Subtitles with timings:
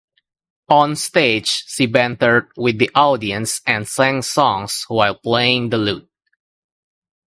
[0.69, 6.09] On stage she bantered with the audience and sang songs while playing the lute.